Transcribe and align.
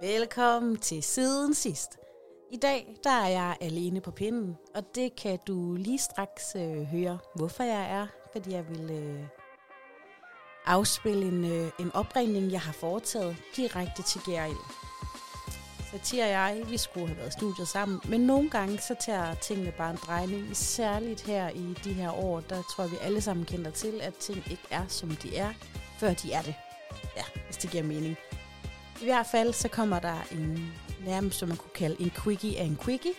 Velkommen 0.00 0.76
til 0.76 1.02
Siden 1.02 1.54
Sidst. 1.54 1.98
I 2.52 2.56
dag 2.56 2.96
der 3.04 3.10
er 3.10 3.28
jeg 3.28 3.56
alene 3.60 4.00
på 4.00 4.10
pinden, 4.10 4.56
og 4.74 4.82
det 4.94 5.16
kan 5.16 5.38
du 5.46 5.74
lige 5.74 5.98
straks 5.98 6.56
øh, 6.56 6.82
høre, 6.82 7.18
hvorfor 7.34 7.62
jeg 7.62 7.90
er. 7.90 8.06
Fordi 8.32 8.52
jeg 8.52 8.68
vil 8.68 8.90
øh, 8.90 9.24
afspille 10.66 11.26
en, 11.26 11.44
øh, 11.44 11.70
en 11.80 11.92
opringning, 11.94 12.52
jeg 12.52 12.60
har 12.60 12.72
foretaget 12.72 13.36
direkte 13.56 14.02
til 14.02 14.20
Gerild. 14.26 14.86
Tia 16.02 16.24
og 16.24 16.30
jeg, 16.30 16.70
vi 16.70 16.76
skulle 16.76 17.06
have 17.06 17.18
været 17.18 17.28
i 17.28 17.32
studiet 17.32 17.68
sammen, 17.68 18.00
men 18.08 18.20
nogle 18.20 18.50
gange 18.50 18.78
så 18.78 18.94
tager 19.00 19.34
tingene 19.34 19.72
bare 19.72 19.90
en 19.90 19.98
drejning. 20.06 20.56
Særligt 20.56 21.26
her 21.26 21.48
i 21.48 21.74
de 21.84 21.92
her 21.92 22.10
år, 22.10 22.40
der 22.40 22.62
tror 22.62 22.84
jeg, 22.84 22.90
vi 22.90 22.96
alle 23.00 23.20
sammen 23.20 23.46
kender 23.46 23.70
til, 23.70 24.00
at 24.02 24.14
ting 24.14 24.38
ikke 24.50 24.66
er, 24.70 24.86
som 24.88 25.08
de 25.08 25.36
er, 25.36 25.52
før 25.98 26.12
de 26.12 26.32
er 26.32 26.42
det. 26.42 26.54
Ja, 27.16 27.22
hvis 27.46 27.56
det 27.56 27.70
giver 27.70 27.84
mening. 27.84 28.16
I 29.00 29.04
hvert 29.04 29.26
fald 29.26 29.52
så 29.52 29.68
kommer 29.68 29.98
der 29.98 30.16
en 30.32 30.72
nærmest, 31.04 31.38
som 31.38 31.48
man 31.48 31.56
kunne 31.56 31.74
kalde 31.74 31.96
en 32.00 32.10
quickie 32.24 32.58
af 32.58 32.64
en 32.64 32.78
quickie. 32.84 33.12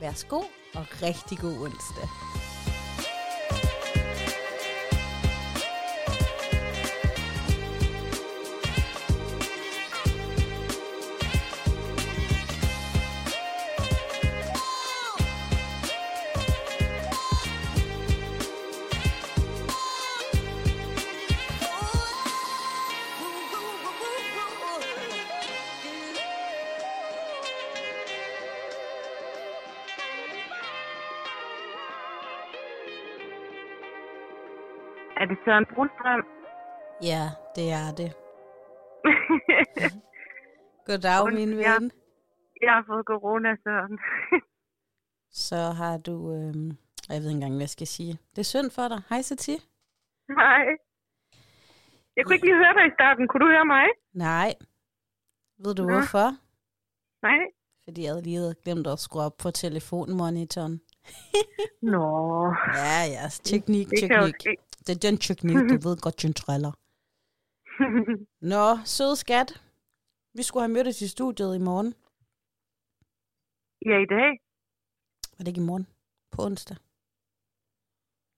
Værsgo, 0.00 0.42
og 0.74 0.86
rigtig 1.02 1.38
god 1.38 1.52
onsdag. 1.52 2.08
Er 35.20 35.24
det 35.30 35.38
Søren 35.44 35.66
Brunstrøm? 35.74 36.22
Ja, 37.02 37.24
det 37.56 37.66
er 37.82 37.88
det. 38.00 38.10
Goddag, 40.86 41.32
min 41.34 41.50
Ja. 41.60 41.72
ven. 41.74 41.90
jeg 42.62 42.72
har 42.72 42.84
fået 42.86 43.04
corona, 43.06 43.56
Søren. 43.64 43.98
Så 45.48 45.56
har 45.80 45.98
du... 45.98 46.14
Øh, 46.32 46.54
jeg 47.08 47.16
ved 47.22 47.28
ikke 47.28 47.30
engang, 47.38 47.52
hvad 47.52 47.62
jeg 47.68 47.68
skal 47.68 47.86
sige. 47.86 48.18
Det 48.30 48.38
er 48.38 48.50
synd 48.54 48.70
for 48.70 48.88
dig. 48.88 49.00
Hej, 49.10 49.20
Satir. 49.22 49.58
Nej. 50.28 50.64
Jeg 52.16 52.24
kunne 52.24 52.34
ikke 52.34 52.46
lige 52.46 52.56
høre 52.64 52.74
dig 52.74 52.86
i 52.86 52.94
starten. 52.98 53.28
Kunne 53.28 53.40
du 53.46 53.50
høre 53.50 53.64
mig? 53.64 53.86
Nej. 54.12 54.54
Ved 55.58 55.74
du 55.74 55.82
Nå. 55.84 55.92
hvorfor? 55.92 56.28
Nej. 57.22 57.38
Fordi 57.84 58.02
jeg 58.02 58.10
havde 58.10 58.22
lige 58.22 58.54
glemt 58.64 58.86
at 58.86 58.98
skrue 58.98 59.22
op 59.22 59.36
på 59.42 59.50
telefonmonitoren. 59.50 60.80
Nå. 61.92 62.06
Ja, 62.82 63.00
ja. 63.16 63.24
Teknik, 63.52 63.86
Det 63.90 63.98
kan 64.10 64.20
jo 64.20 64.26
teknik. 64.26 64.40
ske. 64.40 64.56
Det 64.86 64.92
er 64.96 65.00
den 65.08 65.16
teknik, 65.18 65.56
du 65.70 65.76
ved 65.88 65.96
godt, 66.04 66.22
den 66.22 66.34
træller. 66.42 66.72
Nå, 68.52 68.64
søde 68.84 69.16
skat. 69.16 69.50
Vi 70.34 70.42
skulle 70.42 70.62
have 70.66 70.72
mødtes 70.78 71.02
i 71.02 71.08
studiet 71.08 71.52
i 71.60 71.62
morgen. 71.70 71.90
ja, 73.90 73.96
i 74.06 74.08
dag. 74.16 74.30
Var 75.36 75.40
det 75.44 75.48
ikke 75.52 75.64
i 75.66 75.70
morgen? 75.70 75.86
På 76.32 76.38
onsdag. 76.46 76.76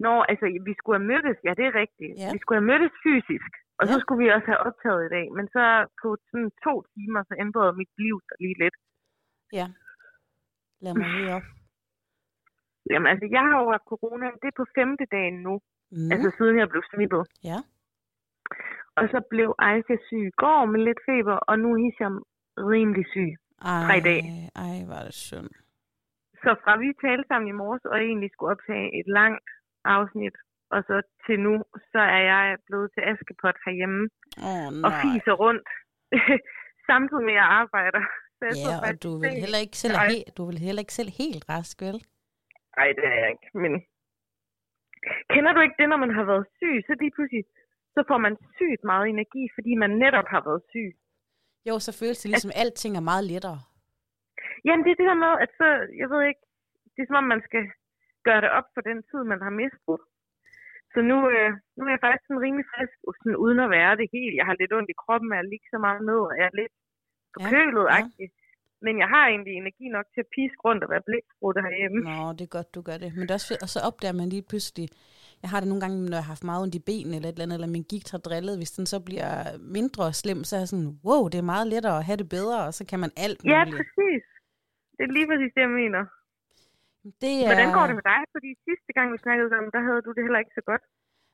Nå, 0.05 0.13
altså, 0.31 0.47
vi 0.69 0.73
skulle 0.79 0.97
have 1.01 1.09
mødtes. 1.13 1.39
Ja, 1.47 1.53
det 1.59 1.65
er 1.71 1.75
rigtigt. 1.83 2.13
Ja. 2.23 2.29
Vi 2.35 2.39
skulle 2.43 2.59
have 2.61 2.71
mødtes 2.73 2.95
fysisk. 3.07 3.51
Og 3.79 3.85
så 3.89 3.95
Ja. 3.97 4.01
skulle 4.03 4.21
vi 4.25 4.29
også 4.37 4.49
have 4.53 4.63
optaget 4.69 5.03
i 5.09 5.11
dag. 5.17 5.27
Men 5.37 5.45
så 5.55 5.63
på 6.03 6.09
sådan 6.31 6.51
to 6.67 6.75
timer, 6.95 7.21
så 7.29 7.35
ændrede 7.45 7.73
mit 7.81 7.93
liv 8.05 8.17
sig 8.27 8.37
lige 8.45 8.57
lidt. 8.65 8.77
Ja. 9.59 9.67
Lad 10.85 10.93
mig 11.01 11.09
høre 11.17 11.35
op. 11.39 11.47
Jamen, 12.93 13.09
altså, 13.13 13.27
jeg 13.37 13.43
har 13.51 13.59
jo 13.65 13.69
haft 13.75 13.91
corona. 13.93 14.27
Det 14.43 14.49
er 14.53 14.57
på 14.63 14.67
femte 14.79 15.05
dagen 15.17 15.37
nu. 15.47 15.55
Mm. 15.97 16.11
Altså, 16.13 16.29
siden 16.39 16.57
jeg 16.63 16.69
blev 16.73 16.83
smittet. 16.93 17.23
Ja. 17.51 17.59
Og 18.99 19.05
så 19.13 19.19
blev 19.33 19.49
Aisha 19.69 19.97
syg 20.09 20.25
i 20.33 20.37
går 20.43 20.61
med 20.73 20.81
lidt 20.89 21.01
feber, 21.09 21.37
og 21.51 21.55
nu 21.63 21.69
er 21.75 21.79
Hisham 21.85 22.17
rimelig 22.73 23.05
syg. 23.15 23.31
Ej, 23.73 23.83
Tre 23.89 23.97
dage. 24.09 24.25
Ej, 24.67 24.77
var 24.93 25.03
det 25.09 25.17
synd. 25.29 25.51
Så 26.43 26.51
fra 26.63 26.73
vi 26.83 26.89
talte 27.05 27.25
sammen 27.29 27.49
i 27.53 27.57
morges, 27.63 27.85
og 27.93 27.97
egentlig 28.09 28.31
skulle 28.33 28.51
optage 28.55 28.87
et 29.01 29.09
langt 29.19 29.49
afsnit, 29.97 30.37
og 30.75 30.81
så 30.89 30.97
til 31.27 31.37
nu, 31.47 31.55
så 31.93 32.01
er 32.17 32.23
jeg 32.33 32.45
blevet 32.67 32.89
til 32.95 33.03
Askepot 33.11 33.57
herhjemme 33.65 34.03
oh, 34.49 34.67
og 34.87 34.91
nej. 34.93 35.03
fiser 35.03 35.35
rundt, 35.45 35.67
samtidig 36.91 37.25
med 37.29 37.35
at 37.37 37.41
jeg 37.43 37.49
arbejder. 37.63 38.03
Så 38.39 38.43
jeg 38.51 38.57
Ja, 38.67 38.75
og 38.87 38.93
du 39.05 39.11
vil 39.23 39.35
heller 39.45 39.61
ikke 39.67 39.77
selv, 39.85 39.97
he- 40.11 40.29
du 40.37 40.43
vil 40.49 40.59
heller 40.67 40.83
ikke 40.85 40.99
selv 41.01 41.11
helt 41.23 41.45
rask, 41.53 41.77
vel? 41.87 41.99
Nej, 42.81 42.89
det 42.99 43.05
er 43.13 43.17
jeg 43.23 43.31
ikke, 43.35 43.49
men... 43.65 43.73
Kender 45.33 45.53
du 45.53 45.61
ikke 45.63 45.79
det, 45.81 45.89
når 45.93 46.01
man 46.05 46.13
har 46.19 46.25
været 46.31 46.47
syg, 46.59 46.77
så 46.87 46.93
lige 47.03 47.15
pludselig, 47.17 47.45
så 47.95 48.01
får 48.09 48.19
man 48.27 48.35
sygt 48.57 48.83
meget 48.93 49.07
energi, 49.15 49.43
fordi 49.57 49.73
man 49.83 49.93
netop 50.05 50.29
har 50.35 50.43
været 50.49 50.63
syg. 50.73 50.91
Jo, 51.69 51.75
så 51.87 51.91
føles 52.01 52.19
det 52.21 52.29
ligesom, 52.31 52.53
at 52.53 52.61
alting 52.63 52.93
er 52.97 53.09
meget 53.11 53.25
lettere. 53.33 53.61
Jamen, 54.67 54.83
det 54.85 54.91
er 54.93 55.01
det 55.01 55.11
der 55.11 55.21
med, 55.27 55.33
at 55.45 55.51
så, 55.61 55.69
jeg 56.03 56.09
ved 56.13 56.21
ikke, 56.31 56.43
det 56.93 57.01
er 57.03 57.09
som 57.09 57.21
om, 57.21 57.27
man 57.35 57.43
skal 57.49 57.65
gøre 58.27 58.41
det 58.45 58.51
op 58.59 58.69
for 58.75 58.83
den 58.89 58.99
tid, 59.09 59.21
man 59.33 59.41
har 59.47 59.55
mistet. 59.63 59.99
Så 60.93 60.99
nu, 61.11 61.19
øh, 61.35 61.51
nu 61.77 61.81
er 61.87 61.93
jeg 61.95 62.05
faktisk 62.05 62.27
sådan 62.27 62.45
rimelig 62.47 62.67
frisk, 62.73 62.97
sådan, 63.21 63.41
uden 63.45 63.59
at 63.65 63.73
være 63.79 63.95
det 64.01 64.09
helt. 64.17 64.35
Jeg 64.41 64.47
har 64.49 64.57
lidt 64.61 64.73
ondt 64.77 64.95
i 64.95 65.01
kroppen, 65.03 65.39
jeg 65.41 65.51
ligger 65.53 65.69
så 65.75 65.79
meget 65.87 66.03
ned, 66.11 66.21
og 66.31 66.35
jeg 66.39 66.47
er 66.51 66.57
lidt 66.61 66.75
forkølet 67.35 67.87
ja. 67.95 67.99
ja. 67.99 68.29
Men 68.87 68.95
jeg 69.03 69.09
har 69.15 69.25
egentlig 69.33 69.55
energi 69.63 69.87
nok 69.97 70.07
til 70.15 70.21
at 70.25 70.31
piske 70.37 70.61
rundt 70.67 70.85
og 70.85 70.91
være 70.95 71.05
blæksprutte 71.09 71.61
herhjemme. 71.67 71.99
Nå, 72.11 72.33
det 72.39 72.45
er 72.49 72.53
godt, 72.59 72.75
du 72.77 72.81
gør 72.89 72.99
det. 73.03 73.11
Men 73.17 73.23
det 73.27 73.31
er 73.31 73.39
også 73.41 73.55
og 73.65 73.69
så 73.75 73.79
opdager 73.89 74.17
man 74.21 74.29
lige 74.35 74.47
pludselig, 74.51 74.87
jeg 75.43 75.51
har 75.53 75.59
det 75.61 75.69
nogle 75.69 75.83
gange, 75.85 75.97
når 76.11 76.17
jeg 76.21 76.25
har 76.27 76.33
haft 76.35 76.45
meget 76.51 76.63
ondt 76.65 76.75
i 76.81 76.83
benene 76.91 77.15
eller 77.17 77.29
et 77.29 77.33
eller 77.37 77.47
andet, 77.47 77.57
eller 77.59 77.75
min 77.77 77.87
gigt 77.93 78.09
har 78.13 78.19
drillet, 78.29 78.57
hvis 78.61 78.73
den 78.79 78.87
så 78.93 78.99
bliver 79.09 79.33
mindre 79.77 80.05
slem, 80.23 80.41
så 80.45 80.53
er 80.57 80.61
jeg 80.61 80.69
sådan, 80.73 80.91
wow, 81.09 81.23
det 81.33 81.39
er 81.39 81.49
meget 81.55 81.67
lettere 81.75 81.97
at 82.01 82.05
have 82.09 82.21
det 82.23 82.29
bedre, 82.39 82.59
og 82.69 82.73
så 82.79 82.83
kan 82.91 82.99
man 83.05 83.11
alt 83.25 83.41
Ja, 83.45 83.59
muligt. 83.65 83.77
præcis. 83.81 84.23
Det 84.97 85.03
er 85.09 85.13
lige 85.19 85.29
præcis 85.31 85.53
det, 85.57 85.63
jeg 85.69 85.75
mener. 85.83 86.03
Det 87.23 87.33
Ja. 87.41 87.47
Hvordan 87.51 87.73
går 87.79 87.87
det 87.91 87.95
med 88.01 88.07
dig? 88.13 88.21
Fordi 88.35 88.49
sidste 88.69 88.91
gang, 88.97 89.07
vi 89.15 89.19
snakkede 89.27 89.49
sammen, 89.53 89.71
der 89.77 89.81
havde 89.89 90.03
du 90.07 90.11
det 90.17 90.23
heller 90.27 90.39
ikke 90.45 90.55
så 90.61 90.65
godt. 90.71 90.83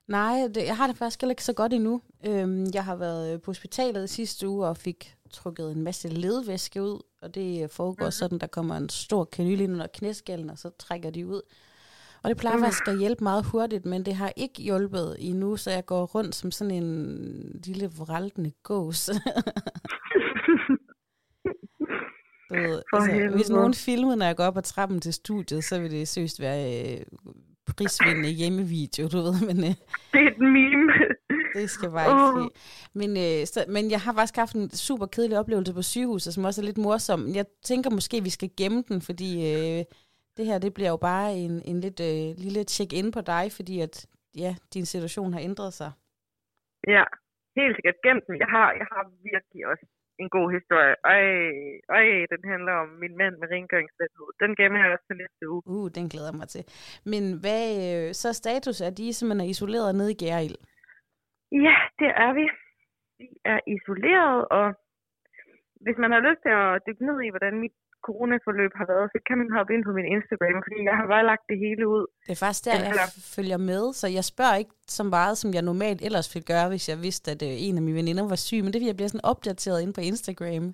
Nej, 0.09 0.37
det, 0.55 0.63
jeg 0.71 0.77
har 0.77 0.87
det 0.87 0.97
faktisk 0.97 1.21
heller 1.21 1.33
ikke 1.37 1.45
så 1.51 1.55
godt 1.55 1.73
endnu. 1.73 1.95
Øhm, 2.29 2.65
jeg 2.75 2.85
har 2.85 2.97
været 2.97 3.25
øh, 3.35 3.41
på 3.43 3.47
hospitalet 3.51 4.11
sidste 4.11 4.49
uge 4.49 4.67
og 4.67 4.77
fik 4.77 5.16
trukket 5.37 5.73
en 5.73 5.83
masse 5.83 6.09
ledvæske 6.09 6.83
ud, 6.83 7.03
og 7.23 7.35
det 7.35 7.63
øh, 7.63 7.69
foregår 7.69 8.05
mm-hmm. 8.05 8.11
sådan, 8.11 8.39
der 8.39 8.47
kommer 8.47 8.77
en 8.77 8.89
stor 8.89 9.25
kanyle 9.25 9.65
ind 9.65 9.73
under 9.73 9.87
knæskallen, 9.95 10.51
og 10.51 10.59
så 10.59 10.71
trækker 10.79 11.11
de 11.11 11.27
ud. 11.27 11.41
Og 12.23 12.29
det 12.31 12.37
plejer 12.37 12.57
Mm. 12.57 12.63
faktisk 12.63 12.89
at 12.89 12.99
hjælpe 12.99 13.25
meget 13.25 13.45
hurtigt, 13.45 13.87
men 13.87 14.05
det 14.07 14.15
har 14.15 14.33
ikke 14.37 14.63
hjulpet 14.63 15.17
endnu, 15.19 15.57
så 15.57 15.71
jeg 15.71 15.87
går 15.87 16.05
rundt 16.07 16.35
som 16.35 16.51
sådan 16.51 16.75
en 16.83 17.61
lille 17.65 17.91
vraltende 17.99 18.53
gås. 18.63 19.11
Du 22.51 22.55
ved, 22.55 22.83
altså, 22.93 23.37
hvis 23.37 23.51
nogen 23.51 23.75
filmede, 23.75 24.17
når 24.17 24.27
jeg 24.27 24.37
går 24.37 24.45
op 24.45 24.57
ad 24.57 24.63
trappen 24.63 25.01
til 25.01 25.13
studiet, 25.13 25.65
så 25.65 25.81
vil 25.81 25.91
det 25.91 26.09
seriøst 26.09 26.41
være 26.41 26.95
øh, 26.95 27.01
prisvindende 27.77 28.29
hjemmevideo, 28.29 29.09
du 29.09 29.19
ved, 29.27 29.41
men 29.47 29.59
øh, 29.59 29.75
det 30.13 30.21
er 30.25 30.31
et 30.31 30.39
meme. 30.39 30.76
Det 31.57 31.71
skal 31.71 31.91
bare 31.97 32.09
ikke 32.13 32.27
ske. 32.33 32.45
Men, 33.01 33.11
øh, 33.25 33.41
så, 33.53 33.61
men 33.75 33.85
jeg 33.95 34.01
har 34.05 34.13
faktisk 34.13 34.37
haft 34.43 34.55
en 34.61 34.71
super 34.89 35.07
kedelig 35.15 35.39
oplevelse 35.43 35.75
på 35.79 35.83
sygehuset, 35.83 36.35
som 36.35 36.45
også 36.49 36.61
er 36.61 36.69
lidt 36.69 36.85
morsom. 36.87 37.21
Jeg 37.39 37.47
tænker 37.71 37.91
måske, 37.91 38.17
vi 38.29 38.33
skal 38.39 38.51
gemme 38.61 38.81
den, 38.89 38.99
fordi 39.09 39.31
øh, 39.53 39.81
det 40.37 40.45
her 40.49 40.59
det 40.65 40.73
bliver 40.75 40.91
jo 40.95 41.01
bare 41.11 41.29
en, 41.45 41.55
en 41.71 41.79
lidt 41.85 42.01
øh, 42.11 42.27
lille 42.45 42.63
check-in 42.75 43.09
på 43.17 43.21
dig, 43.21 43.45
fordi 43.57 43.81
at 43.87 43.95
ja, 44.43 44.53
din 44.75 44.87
situation 44.95 45.33
har 45.33 45.41
ændret 45.41 45.73
sig. 45.81 45.91
Ja, 46.95 47.05
helt 47.59 47.75
sikkert 47.77 47.99
gemt 48.07 48.25
den. 48.27 48.37
Jeg 48.45 48.51
har, 48.57 48.69
jeg 48.81 48.87
har 48.93 49.03
virkelig 49.31 49.63
også 49.73 49.87
en 50.23 50.29
god 50.37 50.49
historie. 50.57 50.95
Øj, 51.15 51.27
øj, 51.99 52.07
den 52.33 52.43
handler 52.53 52.75
om 52.83 52.89
min 53.03 53.15
mand 53.21 53.35
med 53.41 53.49
rengøringsvandhed. 53.55 54.29
Den 54.43 54.51
gemmer 54.59 54.79
jeg 54.83 54.93
også 54.95 55.07
til 55.09 55.17
næste 55.23 55.43
uge. 55.53 55.63
Uh, 55.75 55.87
den 55.97 56.07
glæder 56.13 56.33
mig 56.41 56.49
til. 56.55 56.65
Men 57.13 57.25
hvad 57.43 57.65
øh, 57.87 58.15
så 58.23 58.29
status? 58.33 58.81
Er 58.81 58.91
de 58.91 59.13
simpelthen 59.13 59.47
er 59.47 59.53
isoleret 59.55 59.95
nede 59.95 60.13
i 60.13 60.21
Gærild? 60.25 60.59
Ja, 61.53 61.77
det 62.01 62.11
er 62.25 62.33
vi. 62.39 62.47
Vi 63.19 63.29
er 63.45 63.59
isoleret, 63.75 64.39
og 64.59 64.67
hvis 65.85 65.97
man 66.03 66.11
har 66.15 66.21
lyst 66.29 66.41
til 66.43 66.53
at 66.63 66.81
dykke 66.87 67.07
ned 67.09 67.19
i, 67.27 67.31
hvordan 67.35 67.61
mit 67.65 67.77
coronaforløb 68.07 68.73
har 68.81 68.87
været, 68.93 69.07
så 69.15 69.19
kan 69.27 69.39
man 69.41 69.49
hoppe 69.57 69.71
ind 69.75 69.85
på 69.85 69.93
min 69.99 70.09
Instagram, 70.17 70.57
fordi 70.67 70.79
jeg 70.89 70.97
har 71.01 71.07
bare 71.15 71.29
lagt 71.31 71.45
det 71.51 71.59
hele 71.65 71.85
ud. 71.95 72.05
Det 72.27 72.33
er 72.37 72.43
faktisk 72.45 72.65
der, 72.67 72.75
jeg 72.85 73.07
er- 73.07 73.17
følger 73.37 73.61
med, 73.73 73.83
så 74.01 74.07
jeg 74.19 74.25
spørger 74.33 74.57
ikke 74.63 74.75
så 74.99 75.05
meget, 75.17 75.35
som 75.43 75.49
jeg 75.57 75.63
normalt 75.71 76.01
ellers 76.09 76.29
ville 76.35 76.49
gøre, 76.55 76.69
hvis 76.73 76.85
jeg 76.93 76.99
vidste, 77.07 77.29
at 77.35 77.43
øh, 77.49 77.55
en 77.67 77.77
af 77.79 77.83
mine 77.87 77.99
veninder 78.01 78.25
var 78.33 78.41
syg, 78.47 78.61
men 78.63 78.69
det 78.71 78.77
er, 78.77 78.81
fordi 78.83 78.93
jeg 78.93 78.99
bliver 79.01 79.13
sådan 79.13 79.31
opdateret 79.33 79.79
inde 79.83 79.95
på 79.99 80.03
Instagram. 80.11 80.65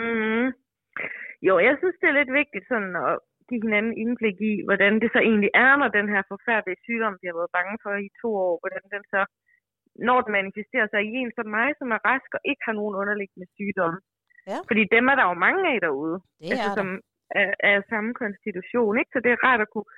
Mm. 0.00 0.46
Jo, 1.48 1.54
jeg 1.68 1.74
synes, 1.80 1.96
det 2.00 2.06
er 2.08 2.18
lidt 2.20 2.32
vigtigt 2.40 2.64
sådan 2.72 2.92
at 3.08 3.14
give 3.48 3.62
hinanden 3.66 3.94
indblik 4.02 4.36
i, 4.50 4.54
hvordan 4.68 4.92
det 5.02 5.08
så 5.14 5.20
egentlig 5.28 5.52
er, 5.64 5.70
når 5.80 5.88
den 5.98 6.08
her 6.14 6.22
forfærdelige 6.32 6.82
sygdom, 6.86 7.14
vi 7.20 7.26
har 7.28 7.36
været 7.40 7.56
bange 7.58 7.74
for 7.82 7.92
i 8.06 8.08
to 8.22 8.28
år, 8.46 8.54
hvordan 8.62 8.84
den 8.94 9.02
så, 9.14 9.20
når 10.08 10.18
den 10.24 10.32
manifesterer 10.38 10.88
sig 10.90 11.02
i 11.02 11.12
en 11.20 11.32
som 11.36 11.46
mig, 11.56 11.68
som 11.78 11.88
er 11.96 12.00
rask 12.10 12.30
og 12.36 12.42
ikke 12.50 12.62
har 12.68 12.76
nogen 12.80 12.94
underliggende 13.00 13.48
sygdomme, 13.56 13.98
Ja. 14.50 14.58
Fordi 14.68 14.82
dem 14.96 15.04
er 15.12 15.16
der 15.18 15.26
jo 15.30 15.34
mange 15.46 15.62
af 15.72 15.78
derude, 15.86 16.16
Det 16.40 16.50
altså, 16.52 16.70
er 16.70 16.74
som 16.78 16.88
er, 17.40 17.48
er 17.70 17.76
samme 17.92 18.10
konstitution. 18.22 18.98
Ikke? 19.00 19.12
Så 19.14 19.18
det 19.24 19.30
er 19.32 19.44
rart 19.46 19.60
at 19.64 19.72
kunne 19.74 19.90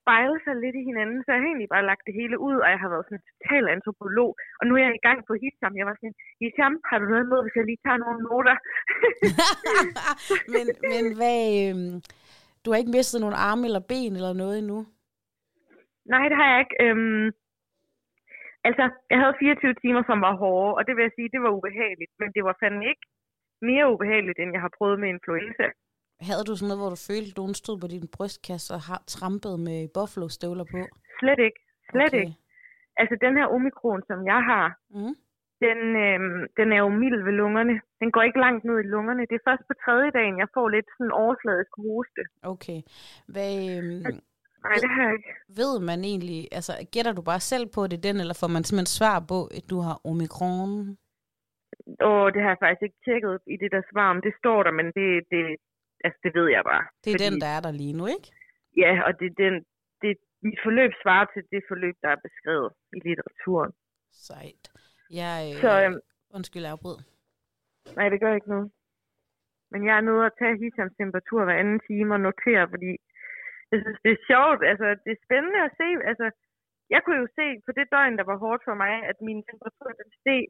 spejle 0.00 0.38
sig 0.44 0.54
lidt 0.64 0.76
i 0.80 0.86
hinanden. 0.90 1.18
Så 1.22 1.28
jeg 1.30 1.40
har 1.40 1.48
egentlig 1.48 1.72
bare 1.74 1.88
lagt 1.90 2.04
det 2.08 2.14
hele 2.20 2.36
ud, 2.48 2.56
og 2.64 2.68
jeg 2.72 2.80
har 2.82 2.90
været 2.92 3.06
sådan 3.06 3.18
en 3.20 3.28
total 3.30 3.64
antropolog. 3.76 4.30
Og 4.58 4.64
nu 4.66 4.72
er 4.74 4.82
jeg 4.86 4.94
i 4.94 5.06
gang 5.08 5.18
på 5.28 5.32
Hisham. 5.42 5.74
Jeg 5.80 5.86
var 5.88 5.96
sådan, 5.98 6.18
Hisham, 6.40 6.74
har 6.88 6.98
du 6.98 7.06
noget 7.14 7.26
med, 7.30 7.38
hvis 7.42 7.56
jeg 7.58 7.66
lige 7.66 7.84
tager 7.86 8.02
nogle 8.04 8.20
noter? 8.26 8.56
men, 10.54 10.66
men 10.92 11.04
hvad, 11.18 11.40
øhm, 11.62 11.94
du 12.62 12.66
har 12.70 12.78
ikke 12.78 12.96
mistet 12.98 13.20
nogle 13.20 13.36
arme 13.48 13.64
eller 13.68 13.82
ben 13.90 14.12
eller 14.18 14.32
noget 14.42 14.54
endnu? 14.62 14.78
Nej, 16.12 16.24
det 16.30 16.36
har 16.40 16.48
jeg 16.52 16.60
ikke. 16.64 16.76
Øhm, 16.84 17.26
altså, 18.68 18.84
jeg 19.12 19.18
havde 19.22 19.34
24 19.38 19.74
timer, 19.82 20.02
som 20.10 20.18
var 20.26 20.34
hårde, 20.42 20.72
og 20.76 20.82
det 20.86 20.92
vil 20.96 21.02
jeg 21.08 21.14
sige, 21.16 21.32
det 21.34 21.40
var 21.46 21.52
ubehageligt. 21.58 22.12
Men 22.20 22.28
det 22.36 22.42
var 22.48 22.54
fandme 22.62 22.84
ikke 22.92 23.04
mere 23.68 23.86
ubehageligt, 23.94 24.38
end 24.42 24.50
jeg 24.56 24.62
har 24.66 24.72
prøvet 24.78 24.98
med 25.02 25.08
influenza. 25.16 25.66
Havde 26.28 26.44
du 26.48 26.52
sådan 26.54 26.68
noget, 26.70 26.82
hvor 26.82 26.92
du 26.96 27.00
følte, 27.10 27.30
at 27.32 27.38
nogen 27.40 27.54
stod 27.62 27.76
på 27.82 27.88
din 27.94 28.06
brystkasse 28.16 28.68
og 28.76 28.82
har 28.90 29.00
trampet 29.14 29.54
med 29.68 29.78
buffalo-støvler 29.96 30.66
på? 30.74 30.80
Slet 31.18 31.40
ikke. 31.48 31.60
Slet 31.90 32.12
Okay. 32.12 32.20
ikke. 32.24 32.34
Altså, 33.00 33.14
den 33.24 33.34
her 33.38 33.46
omikron, 33.56 34.00
som 34.10 34.18
jeg 34.32 34.40
har, 34.50 34.66
Mm. 34.98 35.14
den, 35.66 35.78
øhm, 36.06 36.40
den 36.58 36.68
er 36.76 36.80
jo 36.84 36.88
mild 37.02 37.20
ved 37.26 37.34
lungerne. 37.42 37.74
Den 38.00 38.10
går 38.14 38.22
ikke 38.28 38.40
langt 38.46 38.62
ned 38.68 38.76
i 38.84 38.90
lungerne. 38.94 39.22
Det 39.30 39.36
er 39.36 39.46
først 39.48 39.64
på 39.68 39.74
tredje 39.84 40.10
dagen, 40.18 40.38
jeg 40.42 40.48
får 40.56 40.66
lidt 40.68 40.88
sådan 40.96 41.12
overfladisk 41.24 41.72
hoste. 41.86 42.22
Okay. 42.52 42.78
Hvad, 43.32 43.52
øhm, 43.74 44.02
Nej, 44.66 44.76
det 44.84 44.90
har 44.96 45.02
jeg 45.08 45.14
ikke. 45.18 45.32
ved 45.60 45.74
man 45.90 46.00
egentlig, 46.10 46.40
altså 46.58 46.72
gætter 46.92 47.12
du 47.18 47.22
bare 47.30 47.40
selv 47.52 47.66
på, 47.74 47.80
at 47.84 47.90
det 47.90 47.98
er 47.98 48.06
den, 48.10 48.18
eller 48.22 48.36
får 48.40 48.50
man 48.56 48.64
simpelthen 48.64 48.96
svar 49.00 49.16
på, 49.32 49.38
at 49.58 49.64
du 49.72 49.76
har 49.86 49.96
omikron? 50.10 50.72
Og 52.10 52.22
det 52.34 52.40
har 52.44 52.50
jeg 52.54 52.60
faktisk 52.64 52.84
ikke 52.88 53.00
tjekket 53.06 53.34
i 53.54 53.56
det 53.62 53.70
der 53.74 53.82
svar, 53.92 54.08
om 54.14 54.20
det 54.26 54.34
står 54.40 54.58
der, 54.66 54.72
men 54.80 54.86
det, 54.98 55.08
det, 55.32 55.42
altså, 56.06 56.18
det 56.24 56.32
ved 56.38 56.48
jeg 56.56 56.62
bare. 56.72 56.84
Det 57.04 57.10
er 57.14 57.20
den, 57.26 57.36
der 57.44 57.50
er 57.56 57.60
der 57.66 57.72
lige 57.82 57.96
nu, 58.00 58.04
ikke? 58.16 58.28
Ja, 58.82 58.92
og 59.06 59.12
det, 59.20 59.28
den, 59.42 59.54
det, 60.02 60.10
mit 60.46 60.60
forløb 60.66 60.92
svarer 61.02 61.26
til 61.34 61.42
det 61.54 61.62
forløb, 61.70 61.96
der 62.04 62.08
er 62.14 62.20
beskrevet 62.26 62.70
i 62.96 62.98
litteraturen. 63.06 63.72
Sejt. 64.28 64.64
Jeg, 65.20 65.36
øh, 65.54 65.60
Så 65.64 65.70
øhm, 65.84 65.98
undskyld, 66.36 66.62
jeg 66.62 66.72
afbrød. 66.76 66.98
nej, 67.98 68.08
det 68.12 68.20
gør 68.20 68.34
ikke 68.34 68.48
noget. 68.54 68.68
Men 69.72 69.80
jeg 69.86 69.94
er 69.96 70.04
nødt 70.08 70.26
at 70.30 70.36
tage 70.40 70.58
Hishams 70.62 70.94
temperatur 71.00 71.40
hver 71.44 71.58
anden 71.62 71.80
time 71.88 72.10
og 72.16 72.20
notere, 72.20 72.64
fordi 72.74 72.90
jeg 73.72 73.78
synes, 73.84 74.00
det 74.04 74.12
er 74.16 74.26
sjovt. 74.30 74.60
Altså, 74.70 74.86
det 75.04 75.10
er 75.16 75.24
spændende 75.26 75.60
at 75.68 75.72
se. 75.80 75.88
Altså, 76.10 76.26
jeg 76.94 77.00
kunne 77.02 77.20
jo 77.24 77.28
se 77.38 77.46
på 77.66 77.70
det 77.78 77.86
døgn, 77.94 78.18
der 78.20 78.26
var 78.30 78.38
hårdt 78.44 78.62
for 78.68 78.76
mig, 78.84 78.94
at 79.10 79.16
min 79.28 79.40
temperatur 79.48 79.90
den 80.00 80.10
steg 80.20 80.44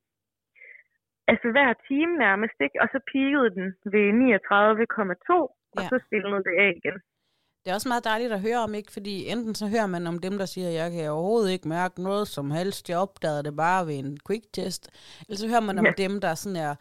altså 1.33 1.49
hver 1.55 1.71
time 1.89 2.13
nærmest, 2.27 2.57
ikke? 2.67 2.79
Og 2.83 2.89
så 2.93 2.99
peakede 3.13 3.51
den 3.59 3.67
ved 3.95 4.07
39,2, 4.23 5.33
og 5.77 5.83
Ja. 5.83 5.89
så 5.93 5.97
stillede 6.07 6.43
det 6.49 6.55
af 6.65 6.71
igen. 6.81 6.99
Det 7.63 7.71
er 7.71 7.75
også 7.75 7.89
meget 7.93 8.05
dejligt 8.13 8.33
at 8.33 8.41
høre 8.49 8.61
om, 8.67 8.75
ikke? 8.75 8.93
Fordi 8.93 9.15
enten 9.33 9.55
så 9.55 9.67
hører 9.75 9.87
man 9.87 10.07
om 10.07 10.19
dem, 10.27 10.35
der 10.39 10.47
siger, 10.55 10.69
at 10.69 10.75
jeg 10.75 10.89
kan 10.93 11.11
overhovedet 11.11 11.53
ikke 11.53 11.69
mærke 11.69 12.03
noget 12.03 12.27
som 12.37 12.51
helst. 12.51 12.89
Jeg 12.91 12.99
opdagede 12.99 13.43
det 13.49 13.57
bare 13.57 13.87
ved 13.87 13.97
en 14.05 14.19
quick 14.27 14.45
test. 14.53 14.83
Eller 15.27 15.39
så 15.39 15.49
hører 15.53 15.67
man 15.69 15.79
om 15.79 15.87
Ja. 15.87 15.93
dem, 16.05 16.21
der 16.25 16.35
sådan 16.35 16.57
er 16.69 16.73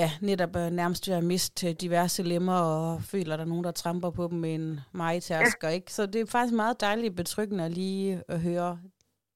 ja, 0.00 0.08
netop 0.28 0.52
øh, 0.62 0.68
nærmest 0.80 1.02
ved 1.08 1.16
at 1.20 1.28
miste 1.32 1.66
diverse 1.84 2.22
lemmer 2.32 2.58
og 2.72 2.86
føler, 3.12 3.32
at 3.32 3.38
der 3.38 3.46
er 3.46 3.52
nogen, 3.54 3.68
der 3.68 3.80
tramper 3.82 4.10
på 4.18 4.24
dem 4.30 4.38
med 4.44 4.52
en 4.60 4.68
majtærsker, 5.02 5.68
ikke? 5.78 5.90
Så 5.96 6.02
det 6.12 6.18
er 6.20 6.34
faktisk 6.34 6.56
meget 6.64 6.76
dejligt 6.88 7.18
betryggende 7.22 7.64
at 7.68 7.74
lige 7.82 8.22
at 8.34 8.38
høre 8.48 8.70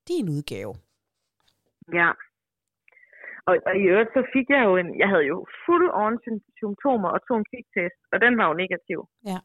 din 0.08 0.26
udgave. 0.36 0.72
Ja. 2.00 2.10
Og, 3.48 3.54
og 3.68 3.74
i 3.82 3.84
øvrigt, 3.92 4.12
så 4.16 4.22
fik 4.34 4.46
jeg 4.54 4.62
jo 4.68 4.72
en, 4.80 4.88
jeg 5.02 5.08
havde 5.12 5.26
jo 5.32 5.38
fuld 5.66 5.86
on 6.04 6.14
symptomer 6.60 7.10
og 7.14 7.20
tog 7.26 7.36
en 7.38 7.50
kviktest, 7.52 8.00
og 8.12 8.18
den 8.24 8.32
var 8.38 8.46
jo 8.50 8.54
negativ. 8.62 9.00
Ja. 9.30 9.38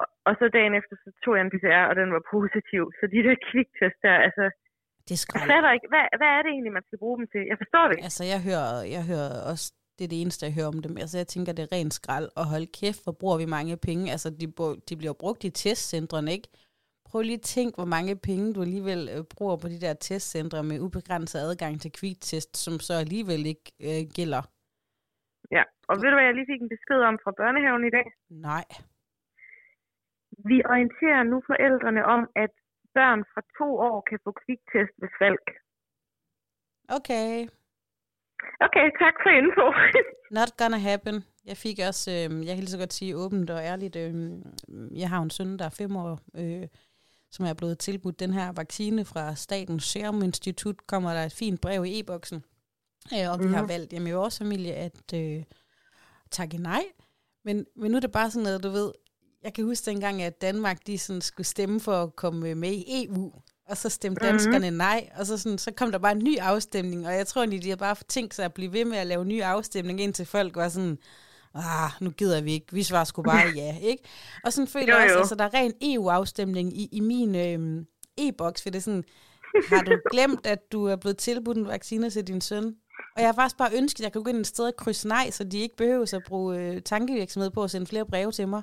Og, 0.00 0.06
og 0.28 0.32
så 0.38 0.44
dagen 0.56 0.74
efter, 0.80 0.94
så 1.04 1.08
tog 1.22 1.32
jeg 1.36 1.44
en 1.44 1.54
PCR, 1.54 1.84
og 1.90 1.94
den 2.00 2.08
var 2.16 2.22
positiv. 2.36 2.82
Så 2.98 3.04
de 3.14 3.20
der 3.26 3.36
kviktest 3.50 3.98
der, 4.06 4.16
altså, 4.26 4.44
Det 5.08 5.14
er 5.14 5.20
jeg 5.34 5.42
fatter 5.52 5.70
ikke, 5.76 5.88
hvad, 5.92 6.04
hvad 6.20 6.30
er 6.36 6.40
det 6.42 6.50
egentlig, 6.54 6.74
man 6.78 6.86
skal 6.88 6.98
bruge 7.02 7.16
dem 7.18 7.26
til? 7.32 7.42
Jeg 7.52 7.58
forstår 7.62 7.84
det 7.86 7.94
ikke. 7.94 8.08
Altså, 8.08 8.22
jeg 8.32 8.40
hører, 8.48 8.72
jeg 8.96 9.02
hører 9.12 9.32
også, 9.52 9.66
det 9.96 10.04
er 10.04 10.08
det 10.08 10.20
eneste, 10.20 10.46
jeg 10.46 10.54
hører 10.54 10.72
om 10.74 10.82
dem. 10.82 10.96
Altså, 11.02 11.18
jeg 11.18 11.26
tænker, 11.26 11.52
det 11.52 11.62
er 11.62 11.72
ren 11.76 11.90
skrald, 11.90 12.28
og 12.36 12.44
hold 12.52 12.66
kæft, 12.80 13.00
hvor 13.04 13.16
bruger 13.20 13.38
vi 13.38 13.46
mange 13.56 13.76
penge. 13.76 14.12
Altså, 14.14 14.28
de, 14.40 14.46
de 14.88 14.94
bliver 14.96 15.16
brugt 15.22 15.44
i 15.44 15.50
testcentrene, 15.50 16.32
ikke? 16.32 16.48
Prøv 17.08 17.20
lige 17.22 17.42
at 17.42 17.50
tænke, 17.56 17.74
hvor 17.78 17.90
mange 17.96 18.14
penge 18.28 18.54
du 18.54 18.60
alligevel 18.66 19.02
øh, 19.14 19.24
bruger 19.34 19.56
på 19.62 19.68
de 19.68 19.80
der 19.84 19.94
testcentre 19.94 20.62
med 20.70 20.80
ubegrænset 20.86 21.38
adgang 21.38 21.80
til 21.80 21.92
kviktest, 22.00 22.56
som 22.64 22.74
så 22.86 22.94
alligevel 23.04 23.42
ikke 23.52 23.66
øh, 23.88 24.02
gælder. 24.18 24.42
Ja. 25.56 25.62
Og 25.88 25.94
ved 26.00 26.08
du, 26.10 26.16
hvad 26.16 26.26
jeg 26.28 26.34
lige 26.34 26.50
fik 26.52 26.62
en 26.62 26.74
besked 26.76 27.00
om 27.10 27.16
fra 27.24 27.32
børnehaven 27.40 27.84
i 27.90 27.94
dag? 27.96 28.06
Nej. 28.50 28.66
Vi 30.50 30.56
orienterer 30.72 31.22
nu 31.32 31.36
forældrene 31.50 32.02
om, 32.04 32.22
at 32.44 32.52
børn 32.94 33.20
fra 33.32 33.42
to 33.58 33.68
år 33.88 33.98
kan 34.08 34.18
få 34.24 34.30
kviktest 34.44 34.94
ved 35.02 35.10
Falk. 35.18 35.46
Okay. 36.98 37.30
Okay, 38.60 38.86
tak 39.02 39.14
for 39.22 39.30
info. 39.40 39.66
Not 40.38 40.56
gonna 40.56 40.78
happen. 40.78 41.24
Jeg 41.44 41.56
fik 41.56 41.78
også, 41.88 42.10
øh, 42.10 42.46
jeg 42.46 42.54
kan 42.54 42.58
lige 42.64 42.70
så 42.70 42.78
godt 42.78 42.92
sige 42.92 43.16
åbent 43.16 43.50
og 43.50 43.58
ærligt, 43.62 43.96
øh, 43.96 44.14
jeg 44.94 45.08
har 45.08 45.22
en 45.22 45.30
søn, 45.30 45.58
der 45.58 45.64
er 45.64 45.68
fem 45.70 45.96
år, 45.96 46.20
øh, 46.36 46.68
som 47.30 47.44
er 47.46 47.54
blevet 47.54 47.78
tilbudt 47.78 48.20
den 48.20 48.32
her 48.32 48.52
vaccine 48.52 49.04
fra 49.04 49.34
Statens 49.34 49.84
Serum 49.84 50.22
Institut, 50.22 50.86
kommer 50.86 51.12
der 51.14 51.22
et 51.24 51.32
fint 51.32 51.60
brev 51.60 51.84
i 51.84 52.00
e-boksen. 52.00 52.42
Øh, 53.14 53.30
og 53.32 53.40
vi 53.40 53.48
har 53.48 53.60
Mhm. 53.62 53.68
valgt 53.68 53.90
hjemme 53.90 54.08
i 54.08 54.12
vores 54.12 54.38
familie 54.38 54.74
at 54.74 55.12
øh, 55.14 55.42
takke 56.30 56.58
nej. 56.58 56.82
Men, 57.44 57.66
men 57.76 57.90
nu 57.90 57.96
er 57.96 58.00
det 58.00 58.12
bare 58.12 58.30
sådan 58.30 58.44
noget, 58.44 58.62
du 58.62 58.68
ved, 58.70 58.92
jeg 59.42 59.54
kan 59.54 59.64
huske 59.64 59.90
dengang, 59.90 60.22
at 60.22 60.40
Danmark 60.40 60.86
de 60.86 60.98
sådan 60.98 61.22
skulle 61.22 61.46
stemme 61.46 61.80
for 61.80 61.92
at 62.02 62.16
komme 62.16 62.54
med 62.54 62.72
i 62.72 63.04
EU, 63.04 63.32
og 63.68 63.76
så 63.76 63.88
stemte 63.88 64.20
Mhm. 64.22 64.30
danskerne 64.30 64.70
nej, 64.70 65.08
og 65.18 65.26
så, 65.26 65.38
sådan, 65.38 65.58
så 65.58 65.70
kom 65.76 65.92
der 65.92 65.98
bare 65.98 66.12
en 66.12 66.24
ny 66.24 66.38
afstemning, 66.38 67.06
og 67.06 67.14
jeg 67.14 67.26
tror 67.26 67.42
egentlig, 67.42 67.62
de 67.62 67.68
har 67.68 67.76
bare 67.76 67.96
tænkt 68.08 68.34
sig 68.34 68.44
at 68.44 68.54
blive 68.54 68.72
ved 68.72 68.84
med 68.84 68.98
at 68.98 69.06
lave 69.06 69.24
nye 69.24 69.44
afstemning, 69.44 70.00
indtil 70.00 70.26
folk 70.26 70.56
var 70.56 70.68
sådan, 70.68 70.98
ah, 71.54 71.90
nu 72.00 72.10
gider 72.10 72.40
vi 72.40 72.52
ikke, 72.52 72.66
vi 72.72 72.82
svarer 72.82 73.04
sgu 73.04 73.22
bare 73.22 73.46
ja, 73.56 73.78
ikke? 73.78 74.02
Og 74.44 74.52
sådan 74.52 74.68
føler 74.68 74.86
Jo, 74.94 74.98
jeg 75.00 75.04
også, 75.04 75.18
altså 75.18 75.34
der 75.34 75.44
er 75.44 75.54
ren 75.54 75.72
EU-afstemning 75.82 76.78
i, 76.80 76.88
i 76.92 77.00
min 77.00 77.34
øh, 77.34 77.84
e-boks, 78.18 78.62
for 78.62 78.70
det 78.70 78.78
er 78.78 78.82
sådan, 78.82 79.04
har 79.68 79.82
du 79.82 79.96
glemt, 80.10 80.46
at 80.46 80.72
du 80.72 80.84
er 80.84 80.96
blevet 80.96 81.16
tilbudt 81.16 81.56
en 81.56 81.66
vaccine 81.68 82.10
til 82.10 82.26
din 82.26 82.40
søn? 82.40 82.74
Og 83.16 83.22
jeg 83.22 83.28
har 83.28 83.32
faktisk 83.34 83.56
bare 83.56 83.70
ønsket, 83.76 84.00
at 84.00 84.04
jeg 84.04 84.12
kunne 84.12 84.24
gå 84.24 84.30
ind 84.30 84.38
et 84.38 84.46
sted 84.46 84.64
og 84.64 84.76
krydse 84.76 85.08
nej, 85.08 85.30
så 85.30 85.44
de 85.44 85.58
ikke 85.58 85.76
behøver 85.76 86.14
at 86.14 86.22
bruge 86.26 86.58
øh, 86.58 86.82
tankevirksomhed 86.82 87.50
på 87.50 87.64
at 87.64 87.70
sende 87.70 87.86
flere 87.86 88.06
breve 88.06 88.32
til 88.32 88.48
mig. 88.48 88.62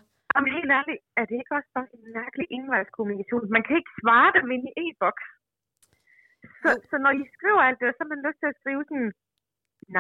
Helt 0.63 0.75
ærligt, 0.79 1.01
er 1.19 1.25
det 1.29 1.35
ikke 1.41 1.55
også 1.57 1.69
bare 1.77 1.87
en 1.97 2.03
mærkelig 2.19 2.47
indvejskommunikation? 2.57 3.51
Man 3.57 3.63
kan 3.67 3.75
ikke 3.79 3.93
svare 4.01 4.29
dem 4.37 4.47
ind 4.55 4.63
i 4.69 4.73
e-boks. 4.85 5.25
Så, 6.61 6.69
Jo. 6.71 6.81
så 6.89 6.95
når 7.03 7.11
I 7.21 7.23
skriver 7.35 7.61
alt 7.67 7.79
det, 7.81 7.89
så 7.95 7.99
har 8.03 8.11
man 8.13 8.21
lyst 8.27 8.39
til 8.41 8.49
at 8.51 8.59
skrive 8.61 8.81
sådan, 8.89 9.11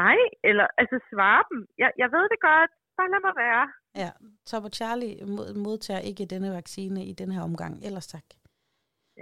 nej, 0.01 0.17
eller 0.49 0.65
altså 0.81 0.97
svare 1.11 1.43
dem. 1.51 1.59
Jeg, 1.83 1.89
jeg 2.01 2.09
ved 2.15 2.23
det 2.33 2.39
godt, 2.49 2.71
bare 2.97 3.09
lad 3.13 3.21
mig 3.27 3.35
være. 3.45 3.65
Ja, 4.03 4.09
Top 4.49 4.63
og 4.67 4.71
Charlie 4.79 5.15
mod- 5.35 5.53
modtager 5.65 6.03
ikke 6.09 6.25
denne 6.33 6.49
vaccine 6.59 6.99
i 7.11 7.13
denne 7.19 7.33
her 7.35 7.43
omgang. 7.49 7.73
Ellers 7.87 8.07
tak. 8.15 8.27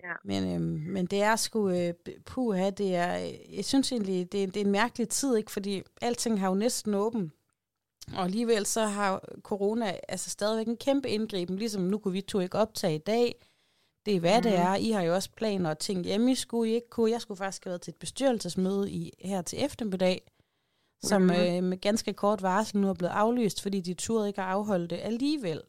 Ja. 0.03 0.13
Men, 0.29 0.41
øhm, 0.53 0.79
men 0.95 1.05
det 1.05 1.19
er 1.29 1.35
sgu, 1.35 1.59
øh, 1.69 1.93
puha, 2.29 2.67
det 2.81 2.89
er, 3.05 3.11
øh, 3.23 3.55
jeg 3.57 3.65
synes 3.71 3.91
egentlig, 3.91 4.31
det 4.31 4.39
er, 4.43 4.47
det 4.53 4.59
er 4.61 4.65
en 4.65 4.77
mærkelig 4.81 5.07
tid, 5.09 5.31
ikke? 5.37 5.51
Fordi 5.51 5.73
alting 6.01 6.39
har 6.41 6.47
jo 6.49 6.55
næsten 6.65 6.93
åben. 7.05 7.23
Og 8.15 8.23
alligevel 8.23 8.65
så 8.65 8.85
har 8.85 9.23
corona 9.41 9.99
altså 10.09 10.29
stadigvæk 10.29 10.67
en 10.67 10.77
kæmpe 10.77 11.09
indgriben, 11.09 11.55
ligesom 11.55 11.81
nu 11.81 11.97
kunne 11.97 12.11
vi 12.11 12.21
to 12.21 12.39
ikke 12.39 12.57
optage 12.57 12.95
i 12.95 12.97
dag. 12.97 13.35
Det 14.05 14.15
er 14.15 14.19
hvad 14.19 14.37
mm. 14.37 14.43
det 14.43 14.55
er. 14.55 14.75
I 14.75 14.91
har 14.91 15.01
jo 15.01 15.13
også 15.15 15.29
planer 15.37 15.69
og 15.69 15.79
ting 15.79 16.05
hjemme, 16.05 16.31
I 16.31 16.35
skulle 16.35 16.71
I 16.71 16.75
ikke 16.75 16.89
kunne. 16.89 17.11
Jeg 17.11 17.21
skulle 17.21 17.37
faktisk 17.37 17.63
have 17.63 17.69
været 17.71 17.81
til 17.81 17.91
et 17.91 17.99
bestyrelsesmøde 17.99 18.91
i, 18.91 19.11
her 19.19 19.41
til 19.41 19.63
eftermiddag, 19.63 20.31
som 21.03 21.21
Mhm. 21.21 21.31
øh, 21.31 21.63
med 21.63 21.77
ganske 21.81 22.13
kort 22.13 22.41
varsel 22.41 22.79
nu 22.81 22.89
er 22.89 22.93
blevet 22.93 23.11
aflyst, 23.11 23.61
fordi 23.61 23.79
de 23.81 23.93
turde 23.93 24.27
ikke 24.27 24.41
at 24.41 24.47
afholde 24.47 24.87
det 24.87 24.99
alligevel. 25.03 25.61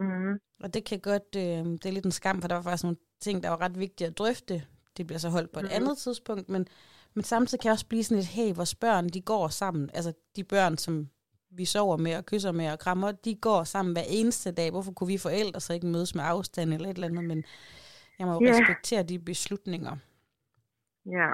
Mm. 0.00 0.32
Og 0.62 0.74
det 0.74 0.84
kan 0.84 1.00
godt, 1.00 1.36
øh, 1.36 1.42
det 1.64 1.86
er 1.86 1.90
lidt 1.90 2.04
en 2.04 2.12
skam, 2.12 2.40
for 2.40 2.48
der 2.48 2.54
var 2.54 2.62
faktisk 2.62 2.82
nogle 2.84 2.96
ting, 3.20 3.42
der 3.42 3.48
var 3.48 3.60
ret 3.60 3.78
vigtige 3.78 4.08
at 4.08 4.18
drøfte. 4.18 4.62
Det 4.96 5.06
bliver 5.06 5.18
så 5.18 5.28
holdt 5.28 5.50
på 5.52 5.60
et 5.60 5.64
Mhm. 5.64 5.72
andet 5.74 5.98
tidspunkt, 5.98 6.48
men, 6.48 6.66
men 7.14 7.24
samtidig 7.24 7.60
kan 7.60 7.68
jeg 7.68 7.72
også 7.72 7.86
blive 7.86 8.04
sådan 8.04 8.18
et, 8.18 8.26
hey, 8.26 8.54
vores 8.54 8.74
børn, 8.74 9.08
de 9.08 9.20
går 9.20 9.48
sammen. 9.48 9.90
Altså 9.94 10.12
de 10.36 10.44
børn, 10.44 10.78
som 10.78 11.08
vi 11.58 11.64
sover 11.64 11.96
med 12.06 12.14
og 12.20 12.24
kysser 12.30 12.52
med 12.52 12.68
og 12.74 12.78
krammer, 12.84 13.10
de 13.26 13.32
går 13.46 13.60
sammen 13.64 13.92
hver 13.94 14.06
eneste 14.18 14.48
dag. 14.60 14.68
Hvorfor 14.70 14.92
kunne 14.96 15.12
vi 15.14 15.18
forældre 15.28 15.60
så 15.60 15.70
ikke 15.74 15.86
mødes 15.94 16.14
med 16.14 16.24
afstand 16.34 16.68
eller 16.74 16.88
et 16.88 16.94
eller 16.94 17.08
andet? 17.08 17.24
Men 17.32 17.44
jeg 18.18 18.24
må 18.26 18.32
jo 18.34 18.40
Ja. 18.46 18.50
respektere 18.52 19.02
de 19.10 19.18
beslutninger. 19.30 19.94
Ja. 21.18 21.28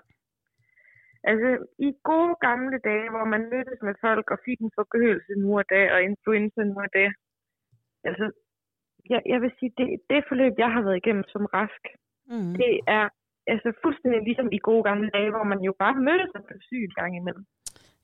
Altså, 1.30 1.48
i 1.86 1.88
gode 2.10 2.34
gamle 2.46 2.78
dage, 2.88 3.08
hvor 3.14 3.24
man 3.34 3.42
mødtes 3.52 3.80
med 3.88 3.94
folk 4.06 4.26
og 4.34 4.38
fik 4.46 4.58
en 4.60 4.72
forkølelse 4.80 5.32
nu 5.42 5.48
og 5.60 5.64
dag, 5.74 5.86
og 5.94 5.98
influenza 6.10 6.60
nu 6.70 6.76
og 6.86 6.90
dag. 6.98 7.10
Altså, 8.08 8.24
jeg, 9.12 9.20
jeg 9.32 9.38
vil 9.42 9.52
sige, 9.58 9.72
det, 9.78 9.86
det 10.10 10.24
forløb, 10.28 10.52
jeg 10.58 10.70
har 10.74 10.82
været 10.86 10.96
igennem 11.02 11.24
som 11.34 11.44
rask, 11.58 11.84
Mm. 12.34 12.54
det 12.62 12.72
er 12.98 13.06
altså 13.52 13.68
fuldstændig 13.84 14.20
ligesom 14.28 14.48
i 14.52 14.58
gode 14.68 14.82
gamle 14.90 15.10
dage, 15.16 15.30
hvor 15.34 15.44
man 15.52 15.60
jo 15.68 15.72
bare 15.82 15.94
mødtes 16.08 16.32
og 16.38 16.44
blev 16.46 16.58
syg 16.68 16.82
en 16.84 16.94
gang 17.00 17.16
imellem. 17.16 17.44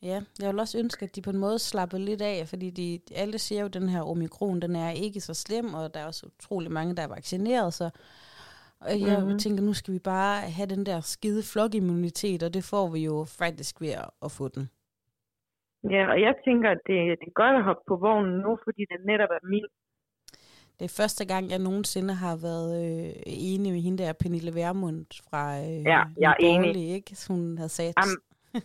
Ja, 0.02 0.20
jeg 0.40 0.50
vil 0.50 0.60
også 0.60 0.78
ønske, 0.78 1.04
at 1.04 1.16
de 1.16 1.22
på 1.22 1.30
en 1.30 1.38
måde 1.38 1.58
slappede 1.58 2.04
lidt 2.04 2.22
af, 2.22 2.48
fordi 2.48 2.70
de, 2.70 3.00
alle 3.16 3.38
siger 3.38 3.60
jo, 3.60 3.66
at 3.66 3.74
den 3.74 3.88
her 3.88 4.02
omikron, 4.02 4.60
den 4.60 4.76
er 4.76 4.90
ikke 4.90 5.20
så 5.20 5.34
slem, 5.34 5.74
og 5.74 5.94
der 5.94 6.00
er 6.00 6.06
også 6.06 6.26
utrolig 6.26 6.72
mange, 6.72 6.96
der 6.96 7.02
er 7.02 7.08
vaccineret, 7.08 7.74
så 7.74 7.90
og 8.86 9.00
jeg 9.00 9.18
mm-hmm. 9.18 9.38
tænker, 9.38 9.62
nu 9.62 9.72
skal 9.72 9.94
vi 9.94 9.98
bare 9.98 10.36
have 10.56 10.68
den 10.74 10.86
der 10.86 11.00
skide 11.00 11.42
flokimmunitet, 11.52 12.42
og 12.42 12.54
det 12.54 12.64
får 12.72 12.86
vi 12.94 13.00
jo 13.04 13.24
faktisk 13.40 13.80
ved 13.80 13.94
at, 14.26 14.30
få 14.38 14.48
den. 14.48 14.64
Ja, 15.94 16.02
og 16.12 16.20
jeg 16.20 16.34
tænker, 16.44 16.70
at 16.70 16.80
det, 16.86 16.96
det 17.20 17.26
er 17.32 17.40
godt 17.42 17.56
at 17.56 17.64
hoppe 17.64 17.82
på 17.88 17.96
vognen 17.96 18.38
nu, 18.46 18.58
fordi 18.64 18.82
den 18.92 19.00
netop 19.06 19.30
er 19.30 19.46
mild. 19.52 19.68
Det 20.78 20.84
er 20.84 21.02
første 21.02 21.24
gang, 21.26 21.50
jeg 21.50 21.58
nogensinde 21.58 22.14
har 22.14 22.36
været 22.36 22.70
øh, 22.84 23.12
enig 23.26 23.72
med 23.72 23.80
hende 23.80 24.02
der, 24.02 24.12
Pernille 24.12 24.54
Vermund 24.54 25.06
fra 25.28 25.42
øh, 25.58 25.82
Ja, 25.92 26.02
jeg 26.16 26.30
er 26.30 26.40
enig. 26.40 26.88
Ikke? 26.96 27.16
Hun 27.28 27.58
havde 27.58 27.68
sagt. 27.68 27.96
Am, 27.96 28.08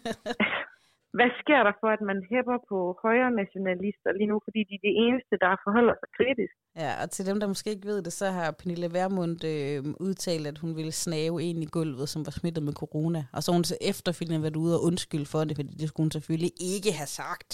hvad 1.18 1.30
sker 1.42 1.62
der 1.68 1.74
for, 1.82 1.90
at 1.98 2.02
man 2.10 2.20
hæpper 2.32 2.58
på 2.70 2.78
højre 3.04 3.32
nationalister 3.42 4.12
lige 4.12 4.32
nu, 4.32 4.38
fordi 4.46 4.62
de 4.70 4.74
er 4.80 4.84
de 4.88 4.94
eneste, 5.06 5.36
der 5.44 5.62
forholder 5.66 5.96
sig 6.02 6.10
kritisk? 6.18 6.54
Ja, 6.84 6.92
og 7.02 7.08
til 7.12 7.24
dem, 7.30 7.38
der 7.40 7.48
måske 7.48 7.70
ikke 7.70 7.90
ved 7.92 8.00
det, 8.06 8.14
så 8.14 8.26
har 8.38 8.58
Pernille 8.60 8.90
Vermund 8.98 9.40
øh, 9.54 9.80
udtalt, 10.08 10.46
at 10.52 10.58
hun 10.64 10.72
ville 10.80 10.96
snave 11.06 11.36
en 11.48 11.60
i 11.66 11.70
gulvet, 11.76 12.10
som 12.14 12.22
var 12.28 12.34
smittet 12.40 12.64
med 12.68 12.74
corona. 12.84 13.22
Og 13.36 13.40
så 13.44 13.50
hun 13.58 13.66
så 13.72 13.76
efterfølgende 13.92 14.46
været 14.46 14.62
ude 14.64 14.76
og 14.78 14.84
undskylde 14.90 15.30
for 15.34 15.42
det, 15.48 15.56
fordi 15.60 15.72
det 15.80 15.88
skulle 15.88 16.06
hun 16.06 16.16
selvfølgelig 16.18 16.54
ikke 16.74 16.92
have 17.00 17.12
sagt. 17.22 17.52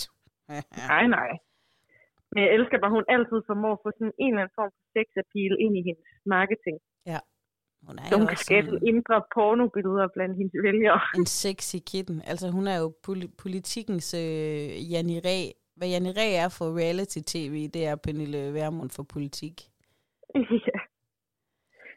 nej, 0.94 1.06
nej. 1.18 1.32
Men 2.32 2.40
jeg 2.44 2.52
elsker 2.58 2.78
bare, 2.82 2.92
at 2.94 2.98
hun 3.00 3.12
altid 3.16 3.40
formår 3.50 3.74
at 3.76 3.84
få 3.84 3.90
sådan 3.98 4.16
en 4.24 4.32
eller 4.32 4.44
anden 4.44 4.58
form 4.60 4.72
for 4.76 4.84
sexappeal 4.96 5.54
ind 5.66 5.74
i 5.80 5.82
hendes 5.88 6.10
marketing. 6.36 6.78
Ja. 7.12 7.20
Hun 7.88 7.98
er 8.00 8.04
jo 8.12 8.26
kan 8.26 8.38
skabe 8.38 8.68
en, 8.68 8.88
indre 8.88 9.24
pornobilleder 9.34 10.08
blandt 10.16 10.38
hendes 10.38 10.56
vælgere. 10.64 11.00
en 11.20 11.26
sexy 11.26 11.76
kitten. 11.92 12.22
Altså 12.26 12.52
hun 12.52 12.68
er 12.68 12.78
jo 12.84 12.94
poli- 13.08 13.36
politikens 13.44 14.14
øh, 14.14 14.92
Janni 14.92 15.20
Ræ. 15.20 15.40
Hvad 15.76 15.88
Janni 15.88 16.10
Ræ 16.10 16.28
er 16.46 16.50
for 16.58 16.66
reality-tv, 16.80 17.68
det 17.74 17.86
er 17.86 17.96
Pernille 17.96 18.54
Vermund 18.54 18.90
for 18.90 19.04
politik. 19.04 19.56
ja. 20.70 20.80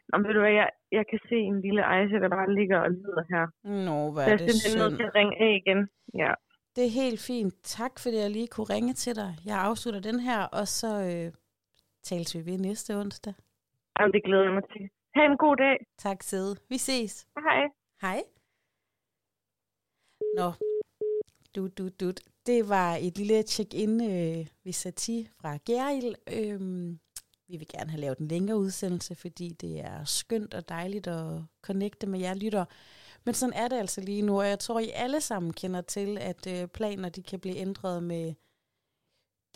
Nå, 0.09 0.17
ved 0.17 0.33
du 0.33 0.39
hvad, 0.39 0.51
jeg, 0.61 0.69
jeg 0.91 1.05
kan 1.09 1.19
se 1.29 1.35
en 1.35 1.61
lille 1.61 1.85
Aisha, 1.85 2.17
der 2.19 2.29
bare 2.29 2.55
ligger 2.59 2.79
og 2.79 2.91
lider 2.91 3.23
her. 3.33 3.45
Nå, 3.87 4.11
hvad 4.11 4.23
er 4.23 4.27
jeg 4.27 4.33
er 4.33 4.37
det 4.37 4.51
simpelthen 4.55 4.79
nødt 4.81 4.91
synd. 4.91 4.97
til 4.97 5.03
at 5.03 5.15
ringe 5.15 5.35
af 5.45 5.51
igen. 5.61 5.79
Ja. 6.23 6.33
Det 6.75 6.85
er 6.85 6.89
helt 7.03 7.21
fint. 7.21 7.53
Tak, 7.63 7.99
fordi 7.99 8.15
jeg 8.17 8.29
lige 8.31 8.47
kunne 8.47 8.69
ringe 8.75 8.93
til 8.93 9.15
dig. 9.15 9.31
Jeg 9.45 9.57
afslutter 9.59 10.01
den 10.01 10.19
her, 10.19 10.41
og 10.43 10.67
så 10.67 10.87
øh, 10.87 11.31
tales 12.03 12.35
vi 12.35 12.51
ved 12.51 12.57
næste 12.57 12.95
onsdag. 13.01 13.33
Jamen, 13.99 14.13
det 14.13 14.23
glæder 14.23 14.43
jeg 14.43 14.53
mig 14.53 14.63
til. 14.73 14.89
Ha' 15.15 15.25
en 15.25 15.37
god 15.37 15.55
dag. 15.57 15.77
Tak, 15.97 16.23
Sede. 16.23 16.55
Vi 16.69 16.77
ses. 16.77 17.27
Hej. 17.37 17.61
Hej. 18.01 18.23
Nå, 20.37 20.51
du, 21.55 21.67
du, 21.67 21.89
du. 21.89 22.11
Det 22.45 22.69
var 22.69 22.95
et 22.95 23.17
lille 23.17 23.43
check-in 23.43 24.01
øh, 24.01 24.47
ved 24.63 24.73
Sati 24.73 25.29
fra 25.41 25.57
Gerild. 25.65 26.15
Øhm, 26.33 26.99
vi 27.47 27.57
vil 27.57 27.67
gerne 27.67 27.89
have 27.89 28.01
lavet 28.01 28.17
en 28.17 28.27
længere 28.27 28.57
udsendelse, 28.57 29.15
fordi 29.15 29.49
det 29.49 29.79
er 29.79 30.05
skønt 30.05 30.53
og 30.53 30.69
dejligt 30.69 31.07
at 31.07 31.41
connecte 31.61 32.07
med 32.07 32.19
jer 32.19 32.33
lytter. 32.33 32.65
Men 33.25 33.33
sådan 33.33 33.53
er 33.53 33.67
det 33.67 33.75
altså 33.75 34.01
lige 34.01 34.21
nu, 34.21 34.39
og 34.39 34.47
jeg 34.47 34.59
tror, 34.59 34.79
I 34.79 34.89
alle 34.93 35.21
sammen 35.21 35.53
kender 35.53 35.81
til, 35.81 36.17
at 36.17 36.47
øh, 36.47 36.67
planer 36.67 37.09
de 37.09 37.23
kan 37.23 37.39
blive 37.39 37.55
ændret 37.55 38.03
med 38.03 38.33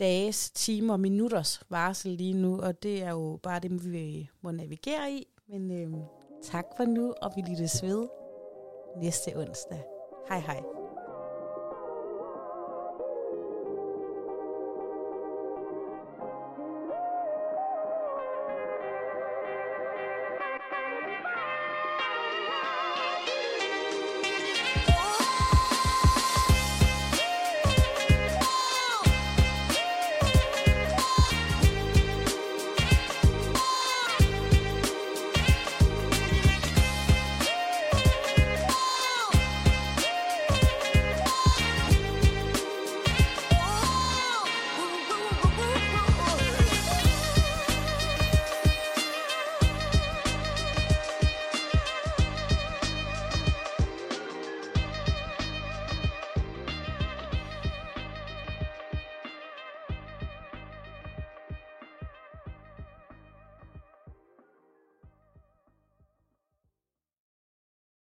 dages, 0.00 0.50
timer, 0.50 0.96
minutters 0.96 1.62
varsel 1.70 2.10
lige 2.10 2.34
nu, 2.34 2.60
og 2.60 2.82
det 2.82 3.02
er 3.02 3.10
jo 3.10 3.40
bare 3.42 3.60
det, 3.60 3.92
vi 3.92 4.30
må 4.40 4.50
navigere 4.50 5.12
i. 5.12 5.31
Men 5.52 5.70
øhm, 5.70 6.02
tak 6.42 6.66
for 6.76 6.84
nu, 6.84 7.14
og 7.22 7.32
vi 7.36 7.40
lyttes 7.40 7.82
ved 7.82 8.08
næste 8.96 9.36
onsdag. 9.36 9.84
Hej 10.28 10.38
hej. 10.38 10.81